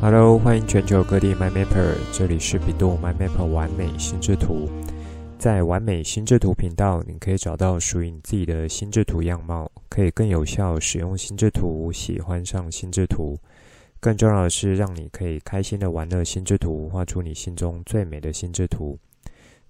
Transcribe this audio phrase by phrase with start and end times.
[0.00, 4.68] Hello，欢迎全球各地 MyMapper，这里是比度 MyMapper 完美心智图。
[5.38, 13.38] 在完美心智图频道，你可以找到属于你自己的心智图样貌，可以更有效使用心智图，喜欢上心智图。
[14.00, 18.98] 更重要的是，让你可以开心的玩乐心智图，画出你心中最美的心智图。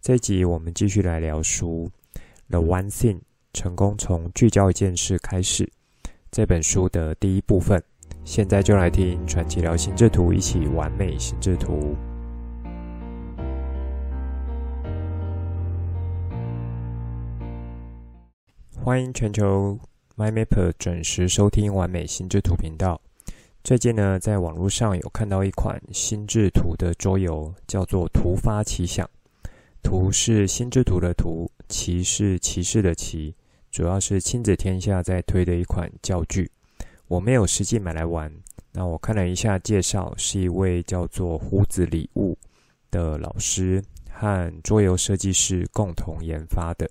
[0.03, 1.89] 这集我们继续来聊书
[2.51, 3.19] 《The One Thing》，
[3.53, 5.71] 成功从聚焦一件事开始。
[6.33, 7.81] 这本书的第一部分。
[8.25, 11.95] 现在就来听传奇聊心智图，一起完美心智图。
[18.83, 19.79] 欢迎全球
[20.17, 22.99] MyMapper 准时收听完美心智图频道。
[23.63, 29.09] 最近呢，在网络上有看到一款心智图的桌游，叫做“图发奇想”。
[29.85, 33.35] 图是心智图的图，奇是骑士的骑，
[33.71, 36.51] 主要是亲子天下在推的一款教具。
[37.07, 38.33] 我没有实际买来玩，
[38.73, 42.37] 那我看了一下介绍，是一位叫做胡子礼物
[42.91, 46.89] 的老师和桌游设计师共同研发的。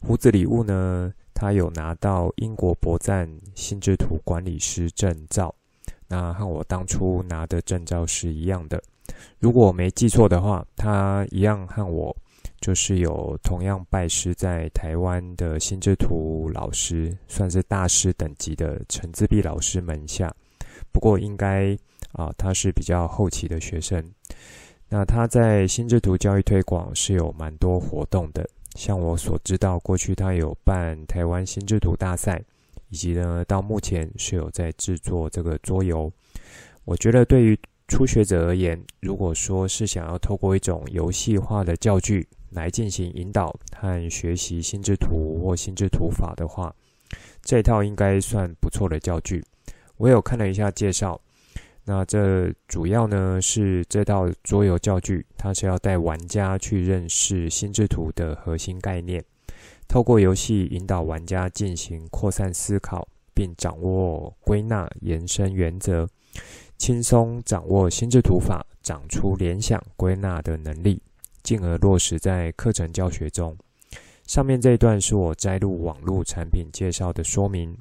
[0.00, 5.54] 胡子礼物呢，他有拿到英国博赞心智图管理师证照，
[6.08, 8.82] 那和我当初拿的证照是一样的。
[9.38, 12.14] 如果我没记错的话，他一样和我。
[12.60, 20.34] 就是有同样拜师在台湾的心智图老师，算是大师等级的陈自碧老师门下。
[20.92, 21.76] 不过应该
[22.12, 24.02] 啊，他是比较后期的学生。
[24.88, 32.42] 那他在心智图教育推广是有蛮多活动的，像我所知道，过去他有办台湾心智图大赛，
[32.88, 36.10] 以及呢，到目前是有在制作这个桌游。
[36.84, 46.74] 我觉得对于初学者而言，如果说是想要透过一种游戏化的教具，来进行引导和学习心智图或心智图法的话，
[47.42, 49.44] 这套应该算不错的教具。
[49.98, 51.20] 我有看了一下介绍，
[51.84, 59.24] 那这主要呢是这套桌游教具，它是要带玩家去认识心智图的核心概念，
[59.86, 66.08] 透过游戏引导玩家进行扩散思考，并掌握归纳延伸原则，
[66.76, 71.00] 轻松掌握心智图法，长出联想归纳的能力。
[71.46, 73.56] 进而落实在课程教学中。
[74.26, 77.78] 上面这一段是我摘录网络产品介绍的说明。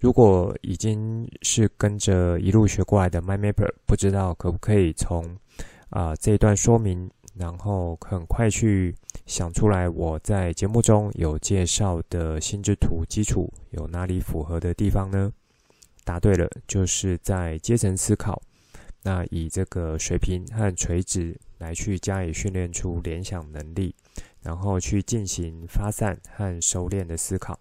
[0.00, 5.36] 如果已经是跟着一路学过来的 MyMapper，不知道可不可以从
[5.90, 8.94] 啊、这一段说明，然后很快去
[9.26, 15.30] 想出来我在节目中有介绍的心智图基础有哪里符合的地方呢？
[16.04, 18.40] 答对了，就是在阶层思考。
[19.02, 21.38] 那以这个水平和垂直。
[21.58, 23.94] 来去加以训练出联想能力，
[24.40, 27.58] 然后去进行发散和收敛的思考。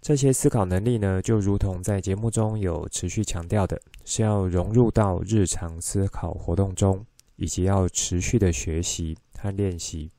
[0.00, 10.10] 这些思考能力呢，就如同在节目中有持续强调的，是要融入到日常思考活动中，以及要持续的学习和练习。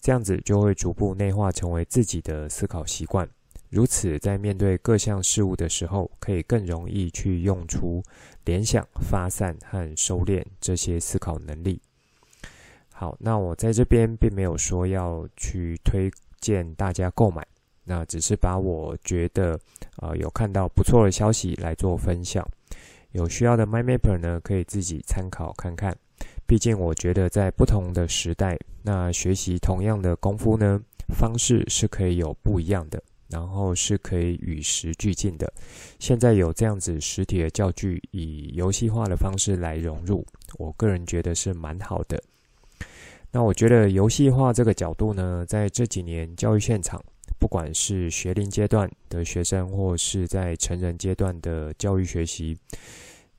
[0.00, 3.28] 这样子就会逐步内化成为自己的思考习惯。
[3.70, 8.02] 如此，在面对各项事物的时候，可以更容易去用出
[8.44, 11.80] 联想、发散和收敛这些思考能力。
[13.02, 16.08] 好，那我在这边并没有说要去推
[16.40, 17.44] 荐大家购买，
[17.82, 19.58] 那只是把我觉得
[19.96, 22.48] 呃有看到不错的消息来做分享。
[23.10, 25.92] 有需要的 MyMapper 呢，可以自己参考看看。
[26.46, 35.52] 毕竟我觉得在不同的时代，那学习同样的功夫呢，方式是可以有不一样的，然后是可以与时俱进的。
[35.98, 40.24] 现在有这样子实体的教具，以游戏化的方式来融入，
[40.56, 42.22] 我个人觉得是蛮好的。
[43.34, 47.02] 那我觉得游戏化这个角度呢，在这几年教育现场，
[47.38, 52.54] 不管是学龄阶段的学生，或是在成人阶段的教育学习，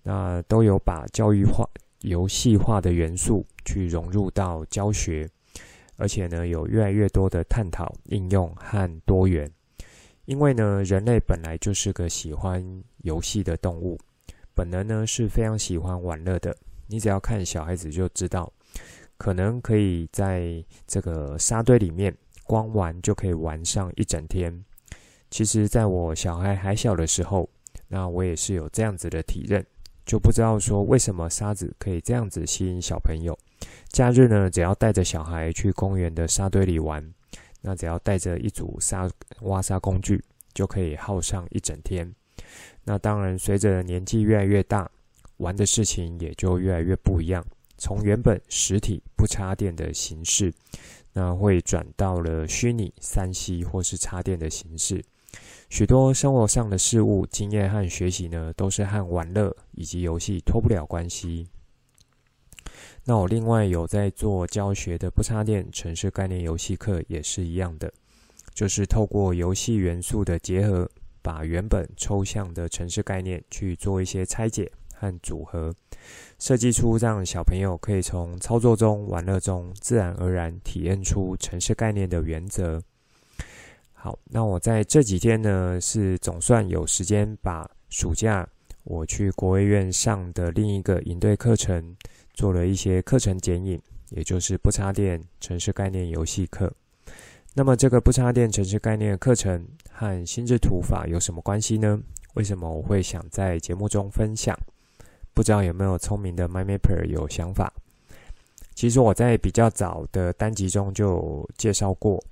[0.02, 1.64] 那都有把教育化、
[2.02, 5.30] 游戏化的元素去融入到教学，
[5.98, 9.48] 而且呢，有越来越多的探讨、应用和多元。
[10.26, 14.00] 因为呢，人类本来就是个喜欢游戏的动物，
[14.56, 16.58] 本能呢是非常喜欢玩乐的。
[16.88, 18.52] 你只要看小孩子就知道。
[19.23, 24.53] 可能可以在这个沙堆里面光玩就可以玩上一整天。
[25.29, 27.49] 其实，在我小孩还小的时候，
[27.87, 29.66] 那我也是有这样子的体认，
[30.05, 33.34] 就不知道说为什么沙子可以这样子吸引小朋友。
[33.87, 37.02] 假日呢，只要带着小孩去公园的沙堆里玩，
[37.61, 39.09] 那只要带着一组沙
[39.43, 40.22] 挖沙工具，
[40.53, 42.14] 就可以耗上一整天。
[42.84, 44.91] 那当然，随着年纪越来越大，
[45.37, 47.41] 玩的事情也就越来越不一样。
[47.84, 50.53] 从原本实体不插电的形式，
[51.12, 55.03] 那会转到了虚拟三 C 或是插电的形式。
[55.70, 61.46] 许多生活上的事物、经验和学习呢，都是和玩乐以及游戏脱不了关系。
[63.03, 67.91] 那我另外有在做教学的不插电城市概念游戏课，也是一样的，
[68.53, 70.90] 就是透过游戏元素的结合，
[71.22, 74.72] 把原本抽象的城市概念去做一些拆解
[75.03, 75.73] 和组合，
[76.40, 82.82] 设计出让小朋友可以从操作中、玩乐中自然而然体验出城市概念的原则。
[83.91, 88.47] 好，那我在这几天呢，是总算有时间把暑假
[88.85, 91.96] 我去国卫院上的另一个营队课程。
[92.35, 93.79] 做了一些课程剪影，
[94.09, 96.73] 也就是不插电城市概念游戏课。
[97.53, 102.02] 那么，这个不插电城市概念的课程和心智图法有什么关系呢？
[102.34, 104.58] 为什么我会想在节目中分享？
[105.34, 107.74] 不知道有没有聪明的 MyMapper 有想法？
[108.76, 112.24] 其实我在比较早的单集中就介绍过，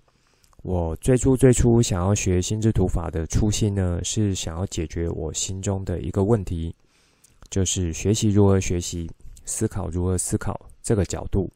[0.63, 6.75] 我最初最初想要学心智图法的初心呢，是想要解决我心中的一个问题，
[7.49, 9.09] 就是学习如何学习。
[9.43, 11.49] 思考如何思考这个角度，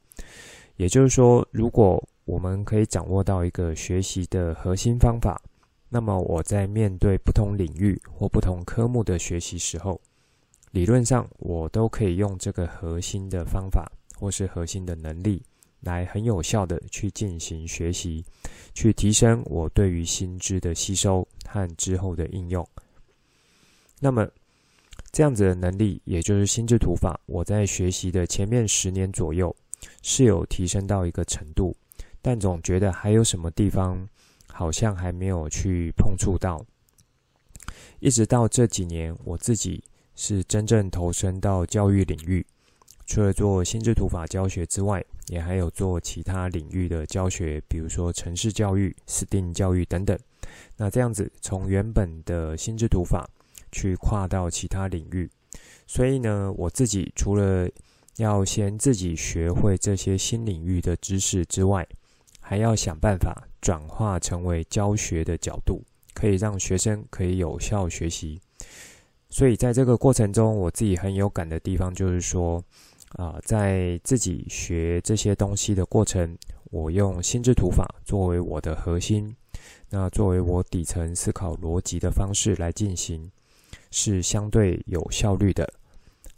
[0.75, 5.39] 也就是说，如果我们可以掌握到一个学习的核心方法，
[5.87, 10.01] 那么我在面对不同领域或不同科目的学习时候，
[10.75, 13.89] 理论上我都可以用这个核心的方法
[14.19, 15.41] 或是核心的能力，
[15.79, 18.25] 来很有效的去进行学习，
[18.73, 22.67] 去提升我对于新知的吸收和之后的应用。
[24.01, 24.27] 那么，
[25.13, 29.55] 这样子的能力，也就是心智图法，我在学习的前面十年左右
[30.01, 31.73] 是有提升到一个程度，
[32.21, 34.05] 但总觉得还有什么地方
[34.47, 36.61] 好像还没有去碰触到。
[38.01, 39.81] 一直到这几年，我自己
[40.15, 42.45] 是真正投身到教育领域，
[43.05, 50.17] 除了做心智图法教学之外，也还有做其他领域的教学，比如说城市教育、STEAM 教育等等。
[50.77, 53.29] 那这样子，从原本的心智图法。
[53.71, 55.29] 去跨到其他领域，
[55.85, 57.69] 所以呢，我自己除了
[58.15, 61.85] 要先自己学会这些新领域的知识之外，
[62.39, 65.83] 还要想办法转化成为教学的角度，
[66.13, 68.39] 可以让学生可以有效学习。
[69.29, 72.63] 所以在这个过程中，我自己很有感的地方就是说，
[73.17, 76.37] 啊、在自己学这些东西的过程，
[76.71, 79.35] 我用心智图法作为我的核心，
[79.89, 83.31] 那作为我底层思考逻辑的方式来进行。
[83.91, 85.71] 是相对有效率的，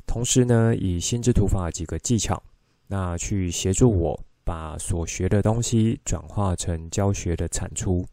[0.06, 2.42] 同时呢，以心智图法几个技巧，
[2.86, 8.06] 那去协助我把所学的东西转化成教学的产出，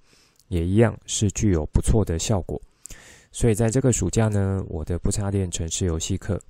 [0.48, 2.58] 也一样是具有不错的效果。
[3.34, 6.40] 所以在这个暑假呢，我的不插电城市游戏课，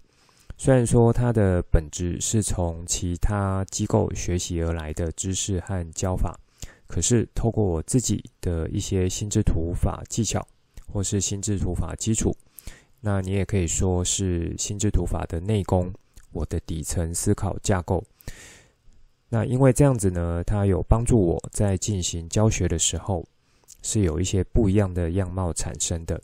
[0.59, 6.39] 虽然说它的本质是从其他机构学习而来的知识和教法，
[6.87, 10.47] 可是透过我自己的一些心智图法技巧，
[10.93, 12.37] 或是心智图法基础。
[13.01, 15.91] 那你也可以说是心智图法的内功，
[16.33, 18.05] 我的底层思考架构。
[19.31, 23.25] 那因为这样子呢，它有帮助我在进行教学的时候，
[23.81, 26.21] 是有一些不一样的样貌产生的，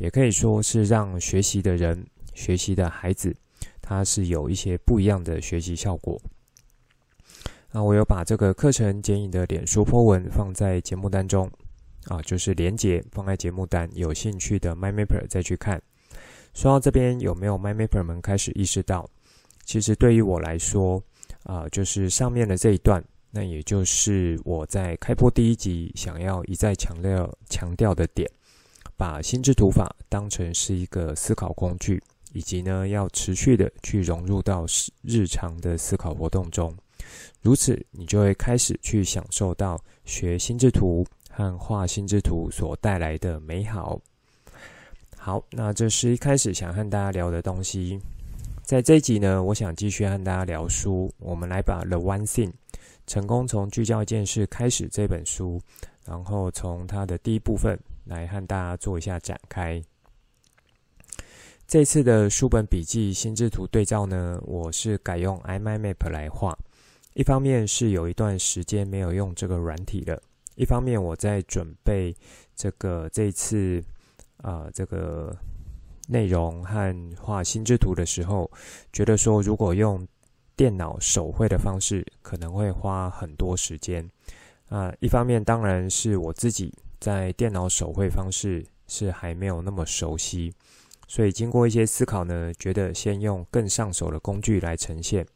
[0.00, 3.36] 也可以说是让学习的人、学习的孩子，
[3.82, 6.18] 他是有一些不一样的学习效果。
[7.70, 11.48] 那我有把这个课程剪影的脸书 po 文放在节目单中，
[12.06, 15.80] 啊，就是连结放在节目单，有兴趣的 MyMapper 再去看。
[16.54, 19.08] 说到这边，有没有 MyMapper 们开始意识到，
[19.66, 21.00] 其实对于我来说，
[21.42, 28.28] 啊、就是上面的这一段，那也就是我在开播第一集想要一再强调强调的点，
[29.00, 32.02] 把心智图法当成是一个思考工具，
[32.34, 34.66] 以及呢，要持续的去融入到
[35.00, 36.76] 日常的思考活动中，
[37.40, 43.98] 如此，你就会开始去享受到学心智图和画心智图所带来的美好。
[45.16, 47.98] 好，那这是一开始想和大家聊的东西。
[48.62, 51.10] 在这一集呢，我想继续和大家聊书。
[51.18, 52.50] 我们来把《The One Thing》
[53.06, 55.58] 成功从聚焦一件事开始这本书，
[56.04, 57.78] 然后从它的第一部分
[58.10, 59.82] 来和大家做一下展开。
[61.66, 66.54] 这次的书本笔记心智图对照呢，我是改用 iMyMap 来画。
[67.14, 70.22] 一方面是有一段时间没有用这个软体了，
[70.56, 72.14] 一方面我在准备
[72.54, 73.82] 这个这次。
[74.42, 75.36] 啊、这个
[76.08, 78.50] 内容和画心智图的时候，
[78.90, 80.08] 觉得说如果用
[80.56, 84.10] 电脑手绘的方式，可能会花很多时间。
[84.70, 90.52] 啊、一方面当然是我自己在电脑手绘方式是还没有那么熟悉，
[91.08, 95.26] 所以经过一些思考呢，觉得先用更上手的工具来呈现。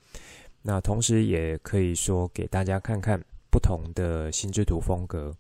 [0.62, 5.35] 那同时也可以说给大家看看不同的心智图风格。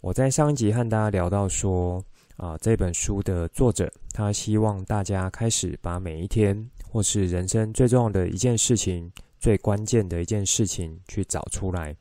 [0.00, 2.04] 我在上一集和大家聊到说。
[2.36, 9.08] 啊，这本书的作者他希望大家开始把每一天或是人生最重要的一件事情、
[9.38, 11.94] 最关键的一件事情去找出来，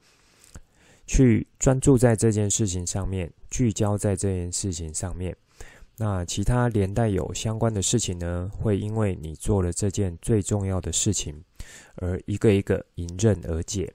[1.05, 5.35] 去专注在这件事情上面，聚焦在这件事情上面。
[5.97, 11.43] 那其他连带有相关的事情呢，会因为你做了这件最重要的事情，
[11.95, 13.93] 而一个一个迎刃而解。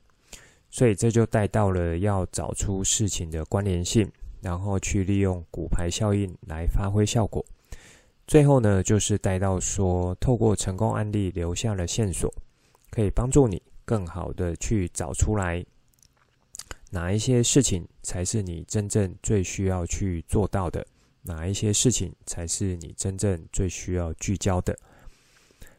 [0.71, 4.11] 所以这就带到了要找出事情的关联性。
[4.41, 7.45] 然后去利用骨牌效应来发挥效果。
[8.25, 12.33] 最后呢，就是带到说，透过成功案例留下了线索，
[12.89, 15.67] 可以帮助你更好的去找出来
[16.91, 20.87] 哪一些事情才是你真正最需要去做到的，
[21.23, 24.79] 哪一些事情才是你真正最需要聚焦的。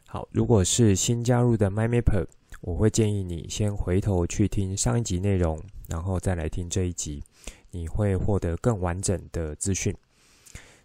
[0.06, 2.26] 好，如果是新加入的 MyMapper，
[2.62, 7.24] 我会建议你先回头去听上一集内容，然后再来听这一集。
[7.72, 9.96] 你会获得更完整的资讯。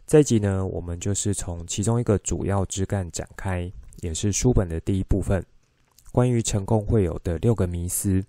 [0.07, 5.43] 这一集呢，我们就是从其中一个主要枝干展开，也是书本的第一部分，
[6.13, 8.23] 关于成功会有的六个迷思。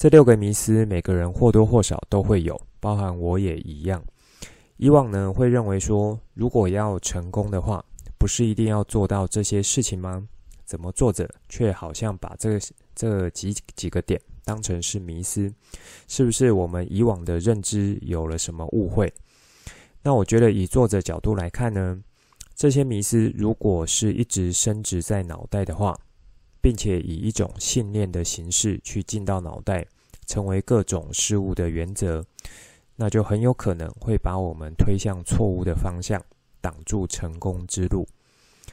[0.00, 4.02] 这六个迷思，每个人或多或少都会有，包含我也一样。
[4.78, 7.84] 以往呢，会认为说，如果要成功的话，
[8.16, 10.26] 不是一定要做到这些事情吗？
[10.64, 12.58] 怎么作者却好像把这
[12.94, 15.52] 这几几个点当成是迷思，
[16.08, 19.12] 是不是我们以往的认知有了什么误会？
[20.02, 22.02] 那我觉得以作者角度来看呢，
[22.54, 25.94] 这些迷思如果是一直深植在脑袋的话，
[26.60, 29.86] 并且以一种信念的形式去进到脑袋，
[30.26, 32.24] 成为各种事物的原则，
[32.96, 36.22] 那就很有可能会把我们推向错误的方向，
[36.60, 38.06] 挡住成功之路。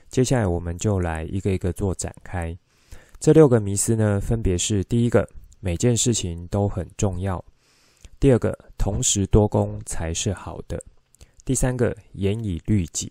[0.09, 2.57] 接下来我们就来一个一个做展开。
[3.19, 5.27] 这六个迷思呢，分别是：第一个，
[5.59, 7.43] 每件事情都很重要；
[8.19, 10.77] 第二个，同时多功才是好的；
[11.43, 13.09] 第三个，严以律己；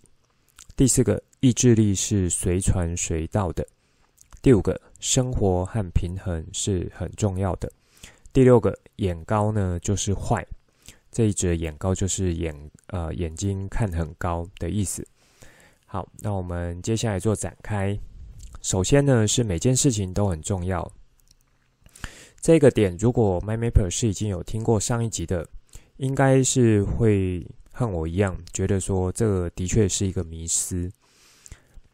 [0.75, 3.63] 第四个，意志力是随传随到的；
[4.41, 7.67] 第五个，生活和平衡是很重要的；
[8.31, 10.45] 第六个，眼高呢就是坏。
[11.11, 12.55] 这一只眼高就是眼
[12.87, 15.05] 呃眼睛看很高的意思。
[15.85, 17.97] 好，那我们接下来做展开。
[18.61, 20.89] 首先呢，是每件事情都很重要。
[22.39, 25.47] 这个点，如果 MyMapper 是已经有听过上一集的，
[25.97, 30.91] 应该是会和我一样，觉得说这个的确是一个迷思。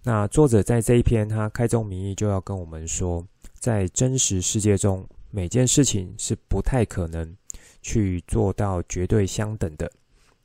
[0.03, 7.35] 那作者在这一篇，他开宗明义就要跟我们说，在真实世界中，每件事情是不太可能
[7.81, 9.91] 去做到绝对相等的，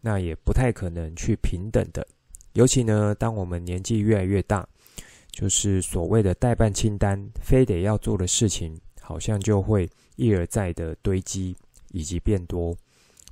[0.00, 2.06] 那也不太可能去平等的。
[2.52, 4.66] 尤其呢，当我们年纪越来越大。
[5.30, 11.56] 就是所谓的代办清单，非得要做的事情，好像就会一而再的堆积
[11.92, 12.76] 以及变多。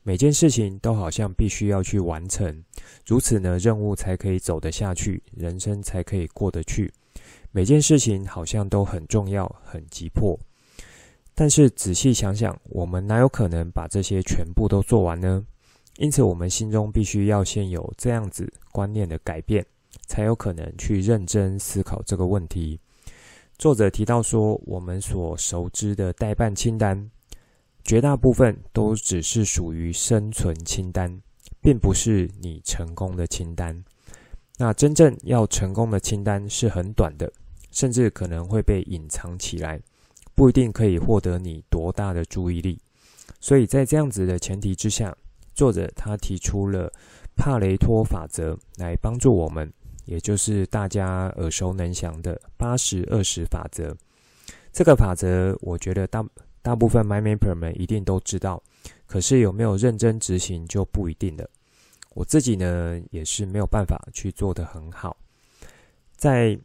[0.07, 2.63] 每件事情都好像必须要去完成，
[3.05, 6.89] 如此呢，任务才可以走得下去，人生才可以过得去。
[7.51, 10.39] 每件事情好像都很重要、很急迫。
[11.35, 15.45] 但是仔细想想，我们哪有可能把这些全部都做完呢？
[15.97, 19.67] 因此，我们心中必须要先有这样子观念的改变。
[20.07, 22.79] 才有可能去认真思考这个问题。
[23.59, 27.11] 作者提到说，我们所熟知的待办清单，
[27.87, 31.23] 绝大部分都只是属于生存清单，
[31.61, 33.81] 并不是你成功的清单。
[34.59, 37.33] 那真正要成功的清单是很短的，
[37.71, 39.81] 甚至可能会被隐藏起来，
[40.35, 42.77] 不一定可以获得你多大的注意力。
[43.41, 45.17] 所以在这样子的前提之下，
[45.55, 46.93] 作者他提出了
[47.37, 49.73] 帕雷托法则来帮助我们。
[50.07, 53.93] 也就是大家耳熟能详的八十二十法则，
[54.73, 56.25] 这个法则，我觉得大
[56.67, 58.61] 大部分 MyMapper 们一定都知道，
[59.07, 61.49] 可是有没有认真执行就不一定了。
[62.13, 65.17] 我自己呢，也是没有办法去做得很好。
[66.17, 66.59] 在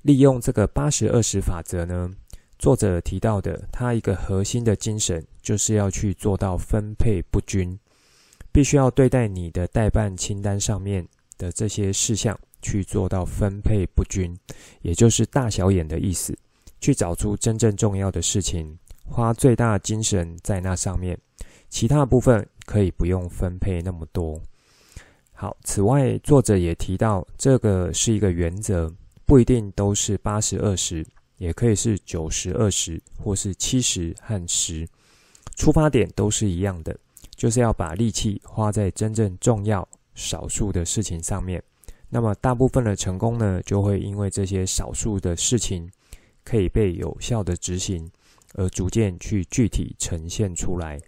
[0.00, 2.10] 利用这个八十二十法则呢，
[2.58, 7.78] 作者提到的，他一个核心的精神，就是要去做到分配不均，
[8.50, 11.06] 必须要对待你的待办清单上面。
[11.36, 14.36] 的这些事项去做到分配不均，
[14.82, 16.36] 也就是大小眼的意思，
[16.80, 21.18] 去找出真正重要的事情，花最大精神在那上面，
[21.68, 24.40] 其他部分可以不用分配那么多。
[25.32, 28.92] 好，此外，作者也提到，这个是一个原则，
[29.24, 31.06] 不一定都是八十二十，
[31.36, 34.86] 也可以是九十二十，或是七十和十，
[35.56, 36.98] 出发点都是一样的，
[37.36, 39.86] 就是要把力气花在真正重要。
[40.14, 41.62] 少数的事情上面，
[42.08, 45.88] 那么大部分的成功呢，就会因为这些少数的事情
[46.48, 48.10] 可以被有效的执行，
[48.54, 50.98] 而逐渐去具体呈现出来。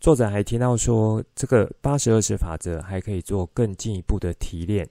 [0.00, 4.88] 作者还提到说，这个八十二十法则还可以做更进一步的提炼，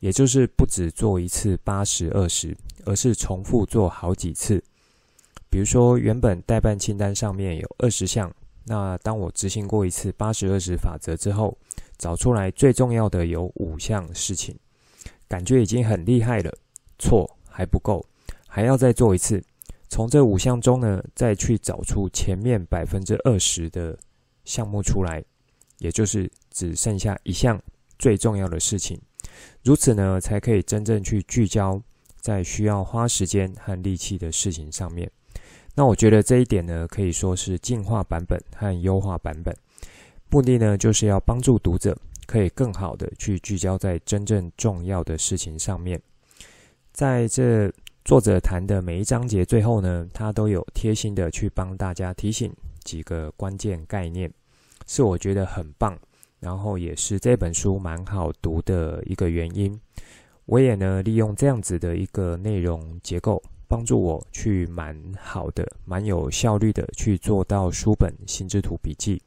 [0.00, 4.62] 也就是不只做一次八十二十，而是重复做好几次。
[5.50, 8.32] 比如说，原本代办清单上面有二十项，
[8.64, 11.54] 那当我执行过一次八十二十法则之后，
[11.98, 14.56] 找出来最重要的有五项事情，
[15.26, 16.56] 感觉已经很厉害了。
[16.98, 18.04] 错，还不够，
[18.58, 19.40] 还要再做一次。
[19.88, 23.96] 从这五项中呢，再去找出前面百分之二十的。
[24.44, 25.22] 项目出来，
[25.76, 27.60] 也就是只剩下一项
[27.98, 28.98] 最重要的事情，
[29.62, 31.78] 如此呢，才可以真正去聚焦
[32.22, 35.10] 在需要花时间和力气的事情上面。
[35.74, 39.54] 那我觉得这一点呢，可以说是进化版本和优化版本，
[40.30, 41.94] 目的呢，就是要帮助读者
[42.26, 46.00] 可以更好的去聚焦在真正重要的事情上面。
[46.90, 47.70] 在这
[48.08, 52.50] 作者谈的每一章节最后呢，他都有贴心的去帮大家提醒
[52.82, 54.32] 几个关键概念。
[54.86, 55.94] 是我觉得很棒，
[56.40, 59.78] 然后也是这本书蛮好读的一个原因。
[60.46, 69.20] 我也呢利用这样子的一个内容结构，帮助我去蛮好的、蛮有效率的去做到书本心智图笔记。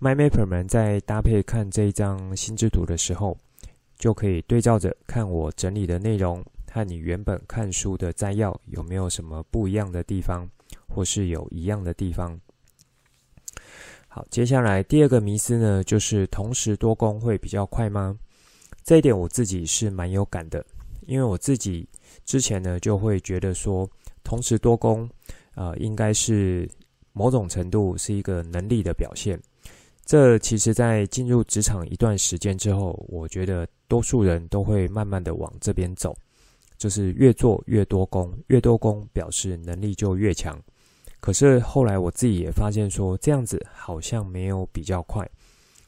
[0.00, 3.38] MyMapper 们在搭配看这一张心智图的时候，
[3.96, 10.48] 就可以对照着看我整理的内容和你原本看书的摘要有没有什么不一样的地方，
[10.88, 12.40] 或是有一样的地方。
[14.06, 18.16] 好，接下来第二个迷思呢，就是同时多工会比较快吗？
[18.82, 20.64] 这一点我自己是蛮有感的，
[21.06, 21.88] 因为我自己
[22.24, 23.88] 之前呢就会觉得说，
[24.24, 25.08] 同时多工，
[25.54, 26.68] 呃，应该是
[27.12, 29.40] 某种程度是一个能力的表现。
[30.04, 36.16] 这其实在进入职场一段时间之后，我觉得多数人都会慢慢的往这边走，
[36.80, 40.58] 就是越做越多功，越多功表示能力就越强。
[41.20, 45.28] 可是后来我自己也发现说，这样子好像没有比较快。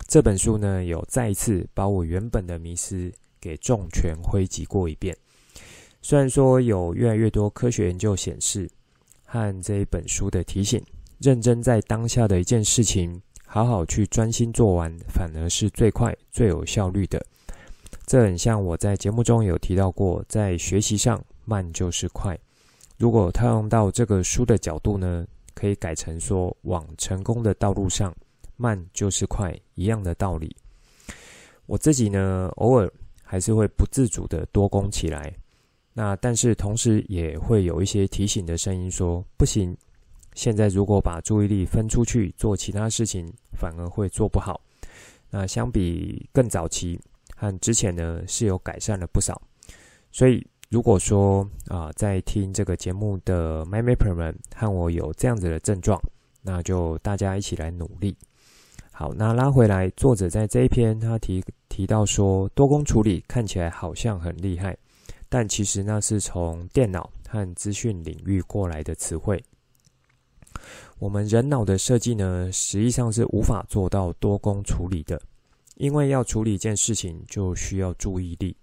[0.06, 5.16] 这本书呢，有再一次把我原本的迷思给重拳挥击过一遍。
[6.02, 8.68] 虽然说有越来越多科学研究显示，
[9.24, 10.84] 和这一本书的提醒，
[11.20, 17.24] 认真在当下的一件事情，好好去专心做完，反而是最快、最有效率的。
[18.06, 22.38] 这很像我在节目中有提到过，在学习上慢就是快。
[22.98, 28.14] 如果套用到这个书的角度呢，可以改成说，往成功的道路上，
[28.56, 30.54] 慢就是快，一样的道理。
[31.66, 35.32] 我自己呢，偶尔还是会不自主的多攻起来，
[35.94, 39.76] 那但是同时也会有一些提醒的声音说，不行，
[40.34, 44.60] 现在如果把注意力分出去做其他事情，反而会做不好。
[45.30, 47.00] 那相比更早期
[47.42, 49.42] 和之前呢，是有改善了不少，
[50.12, 50.46] 所以。
[50.72, 56.00] 如果说啊、在听这个节目的 MyMapper 们和我有这样子的症状，
[56.40, 58.16] 那就大家一起来努力。
[58.90, 64.74] 好，那拉回来，作者在这一篇他提提到说，多工处理看起来好像很厉害，
[65.28, 69.44] 但其实那是从电脑和资讯领域过来的词汇。
[70.98, 75.20] 我们人脑的设计呢，实际上是无法做到多工处理的，
[75.76, 78.56] 因为要处理一件事情，就需要注意力。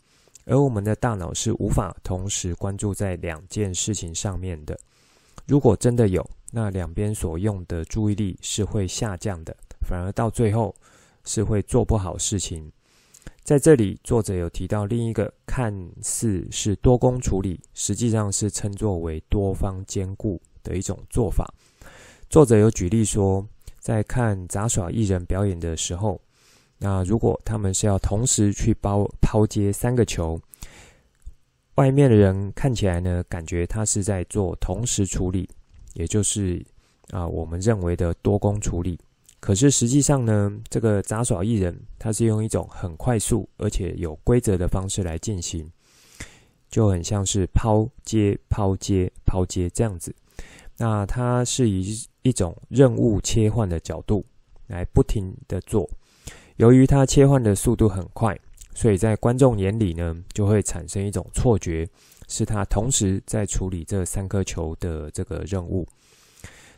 [0.45, 4.79] 而我们的大脑是无法同时关注在两件事情上面的。
[5.45, 9.55] 如果真的有，那两边所用的注意力是会下降的，
[9.87, 10.73] 反而到最后
[11.23, 12.71] 是会做不好事情。
[13.43, 21.51] 在这里，作者有提到另一个看似是多工处理，实际上是称作为多方兼顾的一种做法。
[22.29, 23.45] 作者有举例说，
[23.79, 26.19] 在看杂耍艺人表演的时候。
[26.81, 30.39] 那如果他们是要同时去抛抛接三个球，
[31.75, 35.49] 外面的人看起来呢，感觉他是在做同时处理，
[35.93, 36.65] 也就是
[37.11, 38.97] 啊我们认为的多工处理。
[39.41, 45.69] 可是实际上呢，这个杂耍艺人他是用一种很快速而且有规则的方式来进行，
[46.69, 50.15] 就很像是抛接抛接抛接这样子。
[50.77, 54.25] 那他是以一种任务切换的角度
[54.67, 55.89] 来不停的做。
[56.59, 58.37] 由于它切换的速度很快，
[58.73, 61.87] 所以在观众眼里呢，就会产生一种错觉，
[62.27, 65.87] 是他同时在处理这三颗球的这个任务。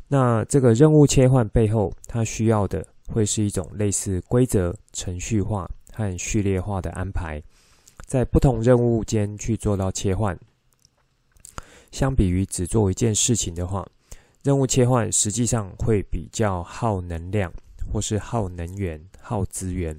[0.07, 7.41] 那这个任务切换背后，它需要的会是一种类似规则、程序化和序列化的安排，
[8.05, 10.37] 在不同任务间去做到切换。
[11.91, 13.83] 相比于只做一件事情的话，
[14.43, 17.51] 任务切换实际上会比较耗能量。
[17.91, 19.97] 或是耗能源、耗资源，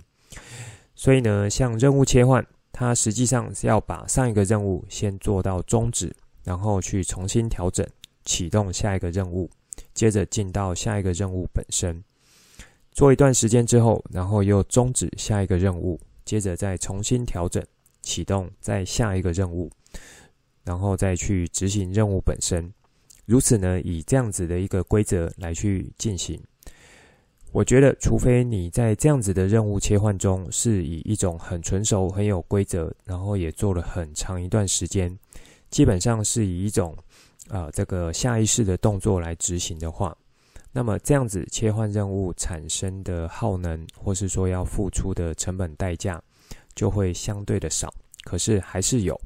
[0.94, 7.86] 所以呢，像任务切换，它实际上是要把上一个任务先做到终止，然后去重新调整，
[8.24, 9.50] 启动下一个任务，
[9.92, 12.02] 接着进到下一个任务本身。
[12.92, 17.64] 做一段时间之后，然后又终止下一个任务，接着再重新调整，
[18.02, 19.70] 启动再下一个任务，
[20.64, 22.72] 然后再去执行任务本身。
[23.24, 26.38] 如此呢，以这样子的一个规则来去进行。
[27.52, 35.16] 我觉得，除非你在这样子的任务切换中是以一种很纯熟、很有规则，然后也做了很长一段时间，
[35.70, 36.96] 基本上是以一种
[37.50, 40.16] 啊、这个下意识的动作来执行的话。
[40.72, 46.22] 那么这样子切换任务产生的耗能，或是说要付出的成本代价，
[46.74, 47.92] 就会相对的少。
[48.24, 49.20] 可是还是有。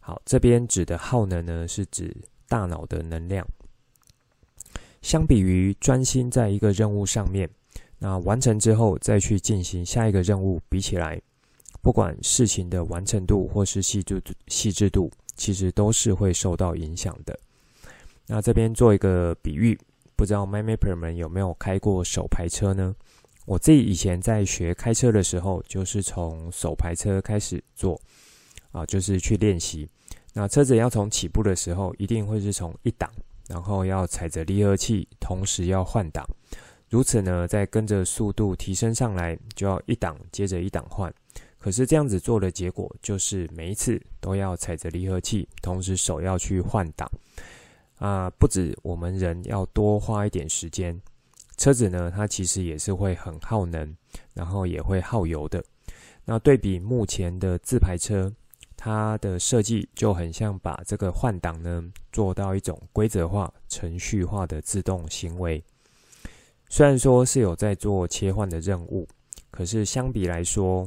[0.00, 2.16] 好，这边指的耗能呢，是指
[2.48, 3.46] 大脑的能量。
[5.04, 7.46] 相比于专心在一个任务上面，
[7.98, 11.20] 那完成之后再去进行下一个任务，比起来，
[11.82, 17.38] 不管事情的完成度或是细致度、细致度，其实都是会受到影响的。
[18.26, 19.78] 那这边做一个比喻。
[20.16, 22.94] 不知道 MyMapper 们有没有开过手排车呢？
[23.46, 28.00] 我自己以前在学开车的时候，就是从手排车开始做，
[28.70, 29.88] 啊，就是去练习。
[30.32, 33.10] 那车子要从起步的时候，一定会是从一档，
[33.48, 36.24] 然后要踩着离合器，同时要换挡。
[36.88, 41.12] 如此呢，再跟着速度提升上来，就要一档接着一档换。
[41.58, 47.08] 可是这样子做的结果，就是每一次都要踩着离合器，同时手要去换挡。
[47.96, 51.00] 啊，不止我们人要多花一点时间，
[51.56, 53.96] 车子呢，它其实也是会很耗能，
[54.34, 55.64] 然后也会耗油的。
[56.24, 58.30] 那对比目前的自排车，
[58.84, 65.64] 它的设计就很像把这个换挡呢做到一种规则化、程序化的自动行为。
[66.68, 69.08] 虽然说是有在做切换的任务，
[69.50, 70.86] 可是相比来说，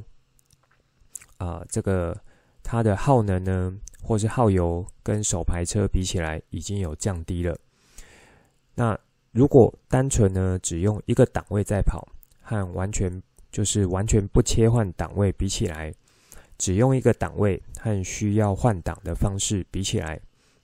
[1.37, 2.15] 啊，这个
[2.61, 7.57] 它的耗能呢，或是耗油跟手排车比起来已经有降低了。
[8.75, 8.95] 那
[9.31, 12.07] 如果单纯呢只用一个档位在跑，
[12.43, 13.11] 和完全
[13.51, 15.91] 就是完全不切换档位比起来，
[16.57, 20.19] 只用一个档位和需要换挡的方式比起来，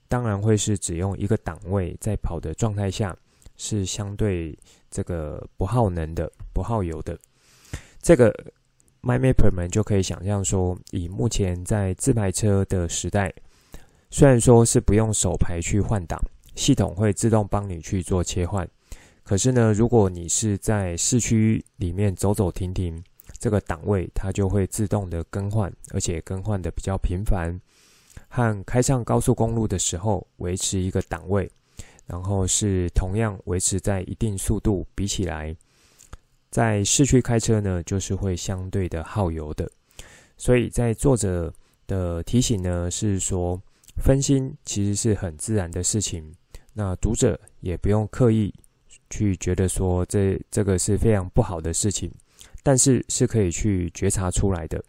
[0.07, 3.15] 当然会是只用一个档位在跑的状态下
[3.57, 4.57] 是相对
[4.89, 7.17] 这个不耗能的、不耗油的。
[8.01, 8.33] 这个。
[9.05, 13.29] MyMapper 们就可以想象说，以目前在自排车的时代，
[14.09, 16.17] 虽然说是不用手排去换挡，
[16.55, 18.65] 系统会自动帮你去做切换。
[19.21, 23.03] 可是呢，如果你是在市区里面走走停停，
[23.43, 27.59] 这个档位它就会自动的更换，而且更换的比较频繁。
[28.29, 31.51] 和开上高速公路的时候维持一个档位，
[32.07, 35.53] 然后是同样维持在一定速度比起来。
[36.49, 39.69] 在市区开车呢，就是会相对的耗油的，
[40.37, 41.53] 所以在作者
[41.85, 43.61] 的提醒呢，是说
[43.97, 46.33] 分心其实是很自然的事情，
[46.71, 48.53] 那读者也不用刻意
[49.09, 52.09] 去觉得说这这个是非常不好的事情，
[52.63, 54.83] 但是是可以去觉察出来的。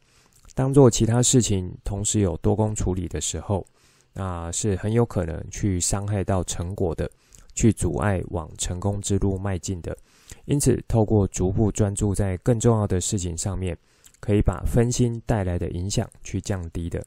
[0.54, 3.66] 当做其他事情同时有多工处理的时候，
[4.12, 7.10] 那是很有可能去伤害到成果的，
[7.54, 9.96] 去阻碍往成功之路迈进的。
[10.44, 13.76] 因此，透过逐步专注在更重要的事情上面，
[14.20, 17.04] 可以把分心带来的影响去降低的。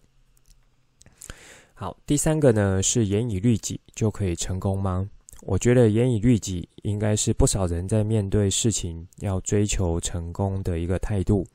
[1.74, 5.10] 好，第三个呢，是严以律己就可以成功吗？
[5.48, 11.48] 我觉得严以律己应该是不少人在面对事情要追求成功的一个态度。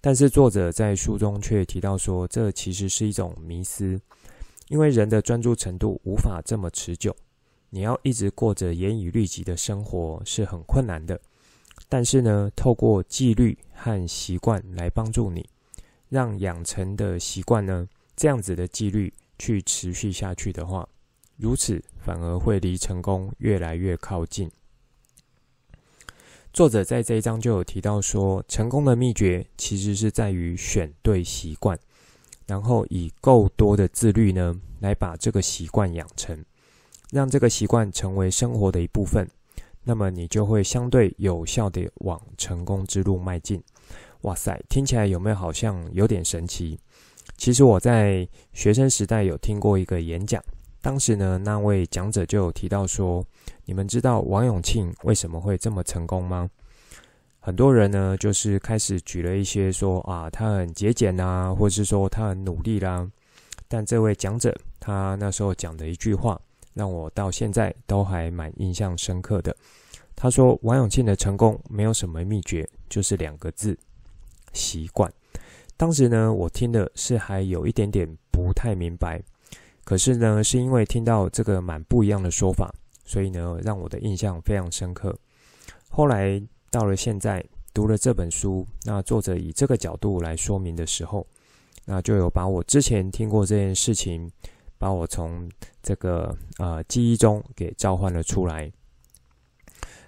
[0.00, 4.00] 但是作者在书中却提到说，这其实是一种迷思，
[4.68, 7.14] 因为人的专注程度无法这么持久。
[7.70, 11.20] 你要一直过着严以律己的生活是很困难的，
[11.88, 15.44] 但是呢，透过纪律和习惯来帮助你，
[16.08, 20.88] 让养成的习惯呢，这样子的纪律去持续下去的话，
[21.36, 24.50] 如此反而会离成功越来越靠近。
[26.52, 31.76] 作者在这一章就有提到说，成功的秘诀其实是在于选对习惯，
[32.46, 36.44] 然后以够多的自律呢，来把这个习惯养成。
[37.10, 39.28] 让这个习惯成为生活的一部分，
[39.82, 43.62] 那么你就会相对有效地往成功之路迈进。
[44.22, 46.78] 哇塞，听起来有没有好像有点神奇？
[47.36, 50.42] 其实我在学生时代有听过一个演讲，
[50.84, 53.24] 当时呢，那位讲者就有提到说
[53.64, 56.50] ：“你们知道王永庆为什么会这么成功吗？”
[57.40, 63.10] 很多人呢，就是开始举了一些说啊，他很节俭啊，或是说他很努力啦。
[63.66, 66.38] 但这位讲者他那时候讲的一句话。
[66.74, 69.56] 让我到现在都还蛮印象深刻的。
[70.16, 73.78] 他说：“王永庆的成功没有什么秘诀，就是两个字：
[74.52, 75.08] 习惯。”
[75.78, 79.22] 当时呢，我听的是还有一点点不太明白。
[79.84, 85.14] 可是呢，是因为听到这个蛮不一样的说法，所以呢，让我的印象非常深刻。
[85.88, 91.26] 后来到了现在读了这本书，那作者以这个角度来说明的时候，
[91.84, 94.30] 那就有把我之前听过这件事情，
[94.78, 95.48] 把我从
[95.82, 98.72] 这个呃记忆中给召唤了出来。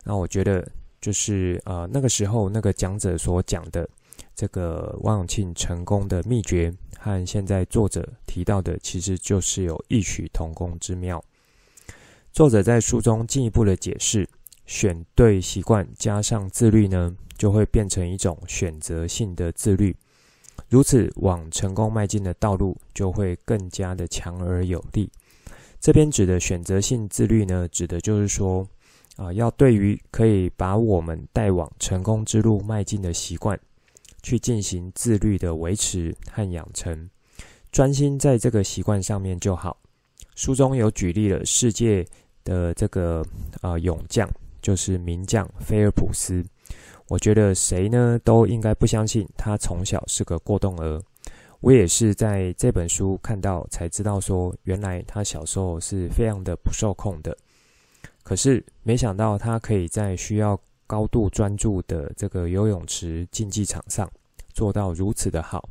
[0.04, 0.66] 那我觉得
[1.00, 3.88] 就是呃那个时候那个讲者所讲的
[4.34, 6.72] 这个王永庆成功的秘诀，
[7.07, 11.23] 和现在作者提到的其实就是有异曲同工之妙。
[12.33, 14.29] 作者在书中进一步的解释，
[14.66, 19.95] 选对习惯加上自律呢，就会变成一种选择性的自律。
[20.69, 25.09] 如此，往成功迈进的道路就会更加的强而有力。
[25.81, 28.66] 这边指的选择性自律呢，指的就是说，
[29.14, 33.57] 啊，要对于可以把我们带往成功之路迈进的习惯，
[34.26, 37.08] 去进行自律的维持和养成，
[37.70, 39.78] 专心在这个习惯上面就好。
[40.34, 42.04] 书中有举例了世界
[42.42, 43.24] 的这个
[43.60, 44.28] 啊勇将，
[44.60, 46.44] 就是名将菲尔普斯。
[47.06, 51.00] 我觉得谁呢都应该不相信他从小是个过动儿。
[51.60, 57.36] 我也是在这本书看到才知道说，原来他小时候是非常的不受控的。
[58.24, 64.11] 可是没想到他可以在需要高度专注的这个游泳池竞技场上
[64.53, 65.68] 做到如此的好。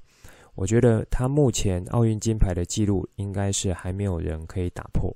[0.56, 5.14] 我觉得他目前奥运金牌的记录应该是还没有人可以打破。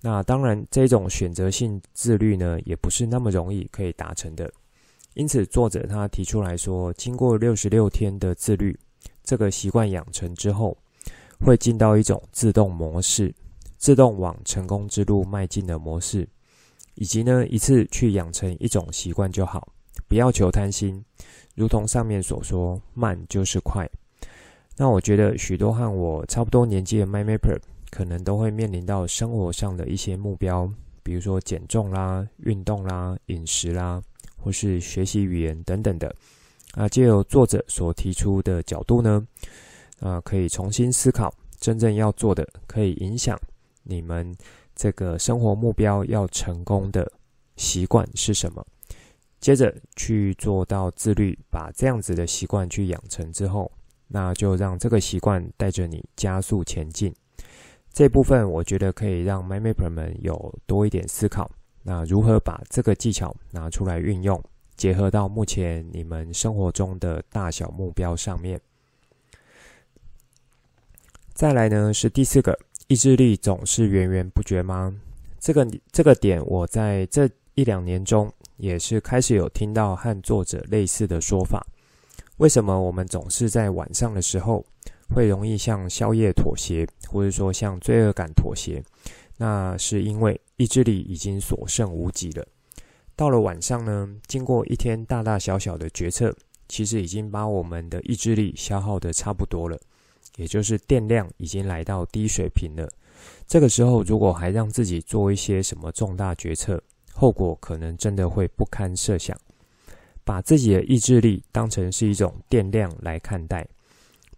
[0.00, 4.52] 那当然，这种选择性自律呢，也不是那么容易可以达成的。
[5.14, 8.76] 因此，作者他提出来说，经过六十六天的自律，
[9.22, 10.76] 这个习惯养成之后，
[11.38, 13.32] 会进到一种自动模式，
[13.78, 16.28] 自动往成功之路迈进的模式，
[16.94, 19.72] 以及呢，一次去养成一种习惯就好，
[20.08, 21.04] 不要求贪心。
[21.54, 23.88] 如同上面所说，慢就是快。
[24.76, 30.70] 那我觉得许多和我差不多年纪的 m y m a p e r 可能都会面临到生活上的一些目标，
[31.02, 34.02] 比如说减重啦、运动啦、饮食啦。
[34.44, 36.12] 或是学习语言等等的，
[36.72, 39.24] 啊，借由作者所提出的角度呢，
[40.00, 43.38] 啊，可以重新思考真正要做的，可以影响
[43.84, 44.34] 你们
[44.74, 47.10] 这个生活目标要成功的
[47.56, 48.64] 习惯是什么？
[49.40, 53.70] 接着去做到自律，把这样子的习惯去养成之后，
[54.08, 57.12] 那就让这个习惯带着你加速前进。
[57.92, 61.50] 这部分我觉得可以让 MyMapper 们有多一点思考。
[61.82, 64.40] 那如何把这个技巧拿出来运用，
[64.76, 68.60] 结合到目前你们生活中的大小目标上面？
[71.34, 72.56] 再来呢，是第四个，
[72.92, 74.94] 意志力总是源源不绝吗？
[75.40, 81.66] 这个这个点，我在这一两年中也是开始有听到和作者类似的说法。
[82.36, 84.62] 为什么我们总是在晚上的时候
[85.08, 88.84] 会容易向宵夜妥协，或者说向罪恶感妥协？
[89.38, 92.46] 那是因为意志力已经所剩无几了。
[93.16, 96.36] 到了晚上呢，经过一天大大小小的决策，
[96.68, 99.80] 其实已经把我们的意志力消耗得差不多了，
[100.36, 102.88] 也就是电量已经来到低水平了。
[103.46, 106.82] 这个时候，如果还让自己做一些什么重大决策，
[107.12, 109.36] 后果可能真的会不堪设想。
[110.24, 113.66] 把自己的意志力当成是一种电量来看待，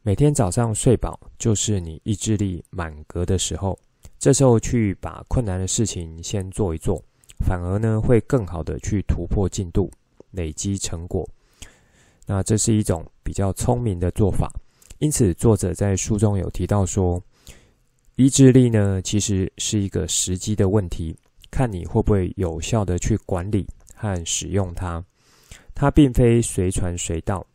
[0.03, 3.79] 每天早上睡饱就是你意志力满格的时候。
[4.19, 7.03] 这时候去把困难的事情先做一做，
[7.47, 9.91] 反而呢会更好的去突破进度，
[10.31, 11.29] 累积成果。
[12.27, 14.51] 那这是一种比较聪明的做法。
[15.05, 17.23] 因此，作者在书中有提到说，
[18.17, 21.15] 意志力呢其实是一个时机的问题，
[21.51, 25.05] 看你会不会有效的去管理和使用它。
[25.75, 27.47] 它并非随传随到，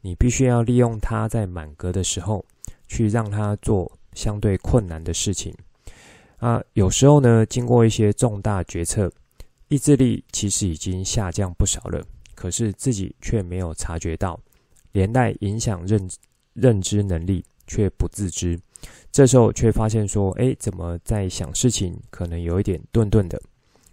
[0.00, 2.44] 你必须要利用它在满格的时候，
[2.88, 5.54] 去让它做相对困难的事情。
[6.38, 9.08] 啊，有时候呢，经过一些重大决策，
[9.68, 14.36] 意志力其实已经下降不少了，可是自己却没有察觉到，
[14.90, 16.10] 连带影响认
[16.56, 18.58] 认知能力，却不自知。
[19.12, 23.40] 这时候却发现说，哎，怎么在想事情可能有一点顿顿的，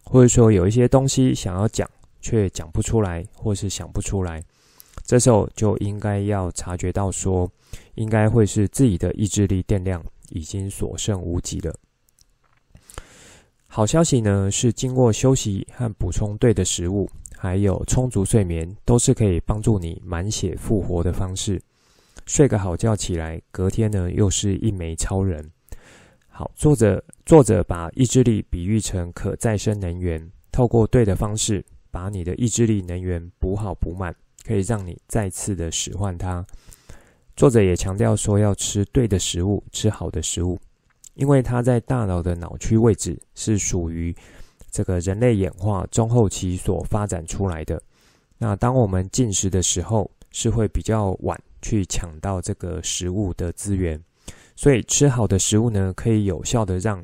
[0.04, 4.43] 或者说有一些东西想要讲，却讲不出来，或是想不出来。
[5.06, 7.49] 这时候就应该要察觉到说，
[7.95, 11.73] 应该会是自己的意志力电量已经所剩无几了。
[13.67, 21.60] 好消息呢，是经过休息和补充对的食物，还有充足睡眠，都是可以帮助你满血复活的方式。
[22.25, 25.51] 睡个好觉起来，隔天呢又是一枚超人。
[26.27, 36.45] 好，作者作者把意志力比喻成可再生能源，透过对的方式，把你的意志力能源补好补满，可以让你再次的使唤它。
[37.36, 40.59] 作者也强调说，要吃对的食物，吃好的食物。
[41.15, 44.15] 因为它在大脑的脑区位置是属于
[44.71, 47.79] 这个人类演化中后期所发展出来的。
[48.39, 53.99] 那当我们进食的时候，是会比较晚去抢到这个食物的资源，
[54.56, 57.04] 所以吃好的食物呢，可以有效的让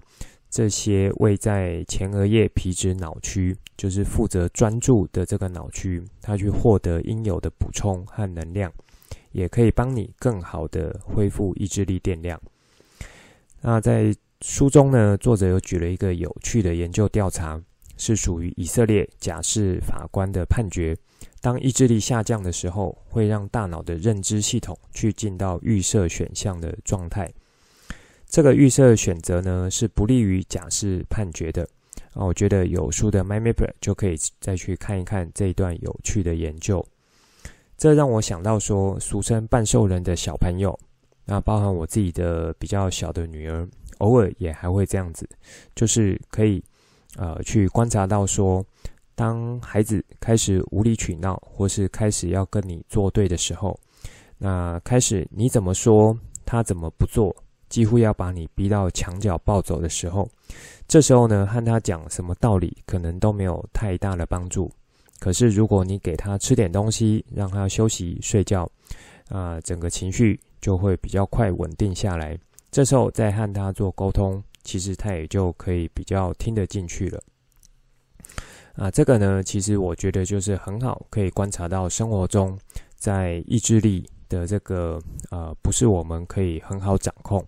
[0.52, 8.72] 这些位在前额叶皮质脑区，就是负责专注的这个脑区，它去获得应有的补充和能量，
[9.32, 12.40] 也可以帮你更好的恢复意志力电量。
[13.62, 17.62] 那在书中呢，作者又举了一个有趣的研究调查，
[17.98, 20.98] 是属于以色列假释法官的判决。
[21.42, 27.32] 当意志力下降的时候，会让大脑的认知系统去进到预设选项的状态。
[28.28, 31.68] 这个预设选择呢，是不利于假释判决的。
[32.14, 36.86] 啊，我觉得有书的 My Map 就可以再去看一看这一段有趣的研究。
[37.78, 40.78] 这让我想到说，俗称半兽人的小朋友，
[41.26, 43.66] 那包含我自己的比较小的女儿，
[44.00, 45.28] 偶尔也还会这样子，
[45.74, 46.62] 就是可以
[47.16, 48.66] 呃去观察到说。
[49.20, 53.78] 当孩子开始无理取闹，或是开始要跟你作对的时候，
[54.38, 57.36] 那开始你怎么说，他怎么不做，
[57.68, 60.26] 几乎要把你逼到墙角暴走的时候，
[60.88, 64.72] 这时候呢，和他讲什么道理可能都没有太大的帮助。
[65.20, 68.72] 可是如果你给他吃点东西，让他休息睡觉，
[69.28, 72.40] 啊，整个情绪就会比较快稳定下来。
[72.72, 77.22] 这时候再和他做沟通，其实他也就可以比较听得进去了。
[78.80, 82.58] 啊，这个呢，其实我觉得就是很好，可以观察到生活中，
[82.96, 84.98] 在意志力的这个
[85.32, 87.46] 呃，不是我们可以很好掌控。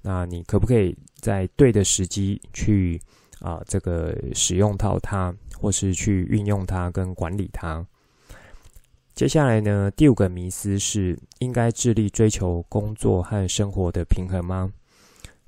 [0.00, 2.98] 那你可不可以在对的时机去
[3.40, 7.84] 啊，这个使用到它，或是去运用它跟管理它？
[9.14, 14.72] 接下来呢，第五个迷思是应该致力追求工作和生活的平衡吗？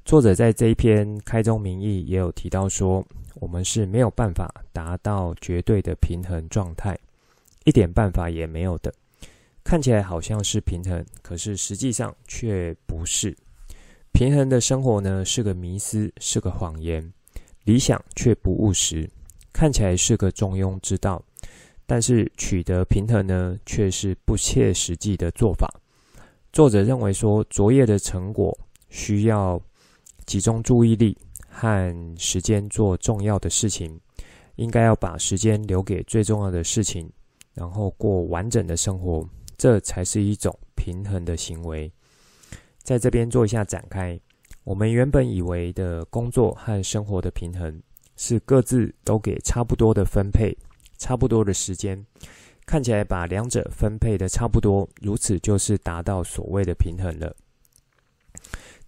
[0.04, 3.02] 作者在这一篇开宗明义也有提到说。
[3.34, 6.98] 我们是没有办法达到绝对的平衡状态，
[7.64, 8.92] 一点办法也没有的。
[9.64, 13.36] 看起来好像是平衡，可是实际上却不是。
[14.12, 17.12] 平衡的生活呢，是个迷思，是个谎言。
[17.64, 19.08] 理想却不务实，
[19.52, 21.22] 看起来是个中庸之道，
[21.86, 25.72] 但是取得平衡呢，却是不切实际的做法。
[26.52, 28.56] 作者认为说，卓越的成果
[28.90, 29.62] 需要
[30.26, 31.16] 集中注意力。
[31.52, 34.00] 和时间做重要的事情，
[34.56, 37.08] 应该要把时间留给最重要的事情，
[37.52, 41.92] 然后过完整的生活，这才是一种平衡的行为。
[42.82, 44.18] 在这边做一下展开，
[44.64, 47.80] 我们原本以为的工作和生活的平衡，
[48.16, 50.56] 是各自都给差不多的分配，
[50.98, 52.04] 差不多的时间，
[52.66, 57.36] 看起来把两者分配的差不多，如此就是达到所谓的平衡了。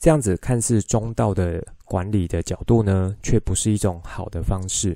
[0.04, 4.94] 这样子看似中道的管理的角度呢，却不是一种好的方式。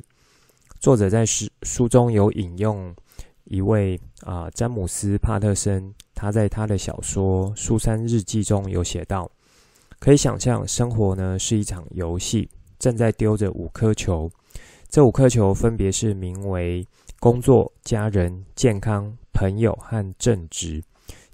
[0.81, 2.95] 作者在书书中有引用
[3.45, 9.31] 一位啊、詹姆斯帕特森，他在他的小说《苏珊日记》中有写到：
[9.99, 12.47] 可以想象，生活呢是一场游戏，
[12.79, 14.31] 正在丢着五颗球，
[14.91, 16.87] 这五颗球分别是名为
[17.19, 20.85] 工作、家人、健康、朋友和正直。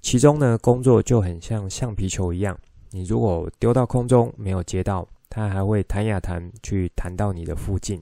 [0.01, 2.57] 其中呢，工作就很像橡皮球一样。
[2.95, 8.01] 你如果丢到空中没有接到，它还会弹呀弹去弹到你的附近。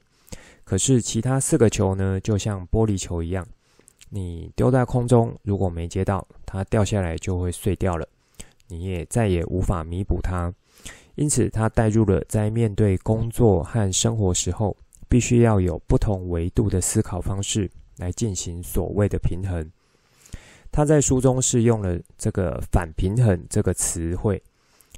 [0.63, 3.43] 可是其他四个球呢，就像玻璃球一样，
[4.11, 8.07] 你丢在空中如果没接到，它掉下来就会碎掉了，
[8.67, 10.53] 你也再也无法弥补它。
[11.15, 14.77] 因此，它带入了在面对工作和生活时候，
[15.09, 19.67] 必须要有不同维度的思考方式来进行所谓的平衡。
[20.71, 24.39] 他在书中是用了这个“反平衡”这个词汇。